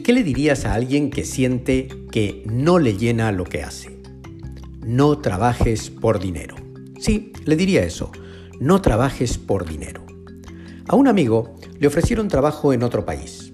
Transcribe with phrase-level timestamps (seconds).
[0.00, 4.00] ¿Y qué le dirías a alguien que siente que no le llena lo que hace?
[4.82, 6.56] No trabajes por dinero.
[6.98, 8.10] Sí, le diría eso.
[8.58, 10.06] No trabajes por dinero.
[10.88, 13.52] A un amigo le ofrecieron trabajo en otro país.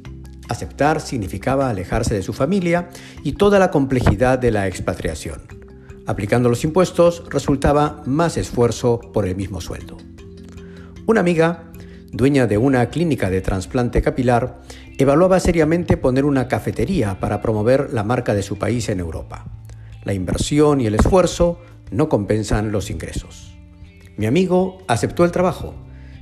[0.49, 2.91] Aceptar significaba alejarse de su familia
[3.25, 5.43] y toda la complejidad de la expatriación.
[6.07, 9.97] Aplicando los impuestos resultaba más esfuerzo por el mismo sueldo.
[11.07, 11.66] Una amiga,
[12.17, 14.63] dueña de una clínica de trasplante capilar,
[14.99, 19.47] evaluaba seriamente poner una cafetería para promover la marca de su país en Europa.
[20.05, 23.57] La inversión y el esfuerzo no compensan los ingresos.
[24.17, 25.75] Mi amigo aceptó el trabajo.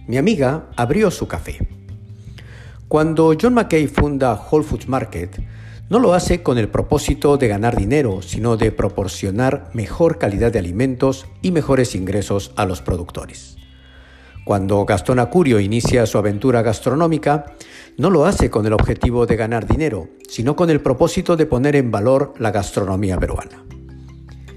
[0.06, 1.66] Mi amiga abrió su café.
[2.88, 5.40] Cuando John McKay funda Whole Foods Market,
[5.90, 10.58] no lo hace con el propósito de ganar dinero, sino de proporcionar mejor calidad de
[10.58, 13.58] alimentos y mejores ingresos a los productores.
[14.44, 17.46] Cuando Gastón Acurio inicia su aventura gastronómica,
[17.96, 21.76] no lo hace con el objetivo de ganar dinero, sino con el propósito de poner
[21.76, 23.64] en valor la gastronomía peruana.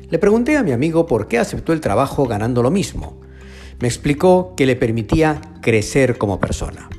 [0.09, 3.21] Le pregunté a mi amigo por qué aceptó el trabajo ganando lo mismo,
[3.79, 6.89] me explicó que le permitía crecer como persona.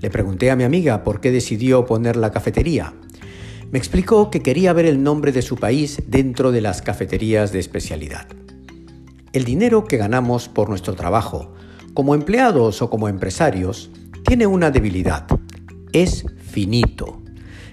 [0.00, 2.92] Le pregunté a mi amiga por qué decidió poner la cafetería.
[3.70, 7.60] Me explicó que quería ver el nombre de su país dentro de las cafeterías de
[7.60, 8.26] especialidad.
[9.32, 11.54] El dinero que ganamos por nuestro trabajo,
[11.98, 13.90] como empleados o como empresarios,
[14.24, 15.26] tiene una debilidad.
[15.92, 17.20] Es finito.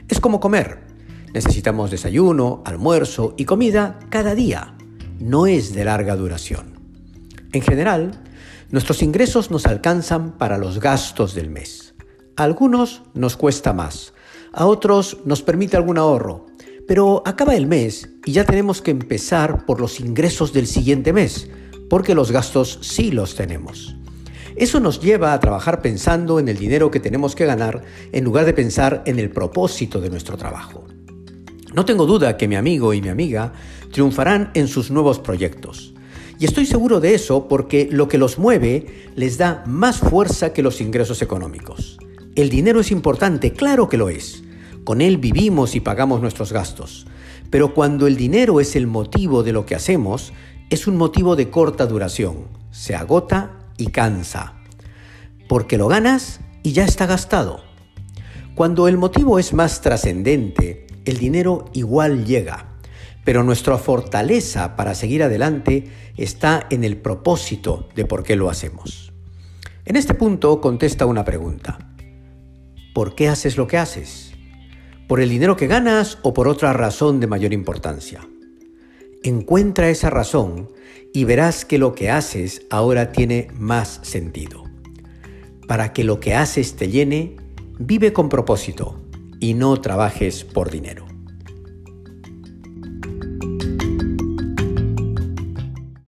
[0.08, 0.80] Es como comer.
[1.32, 4.74] Necesitamos desayuno, almuerzo y comida cada día.
[5.20, 6.74] No es de larga duración.
[7.52, 8.20] En general,
[8.72, 11.94] Nuestros ingresos nos alcanzan para los gastos del mes.
[12.36, 14.14] A algunos nos cuesta más,
[14.54, 16.48] a otros nos permite algún ahorro,
[16.88, 21.48] pero acaba el mes y ya tenemos que empezar por los ingresos del siguiente mes,
[21.92, 23.96] porque los gastos sí los tenemos.
[24.56, 28.46] Eso nos lleva a trabajar pensando en el dinero que tenemos que ganar en lugar
[28.46, 30.86] de pensar en el propósito de nuestro trabajo.
[31.74, 33.52] No tengo duda que mi amigo y mi amiga
[33.92, 35.94] triunfarán en sus nuevos proyectos.
[36.40, 40.64] Y estoy seguro de eso porque lo que los mueve les da más fuerza que
[40.64, 41.98] los ingresos económicos.
[42.36, 44.44] El dinero es importante, claro que lo es.
[44.86, 47.08] Con él vivimos y pagamos nuestros gastos.
[47.50, 50.32] Pero cuando el dinero es el motivo de lo que hacemos,
[50.70, 52.48] es un motivo de corta duración.
[52.72, 54.54] Se agota y cansa.
[55.48, 57.64] Porque lo ganas y ya está gastado.
[58.56, 62.76] Cuando el motivo es más trascendente, el dinero igual llega
[63.26, 69.12] pero nuestra fortaleza para seguir adelante está en el propósito de por qué lo hacemos.
[69.84, 71.80] En este punto contesta una pregunta.
[72.94, 74.32] ¿Por qué haces lo que haces?
[75.08, 78.26] ¿Por el dinero que ganas o por otra razón de mayor importancia?
[79.26, 80.70] Encuentra esa razón
[81.12, 84.66] y verás que lo que haces ahora tiene más sentido.
[85.68, 87.36] Para que lo que haces te llene,
[87.80, 89.02] vive con propósito
[89.40, 91.08] y no trabajes por dinero.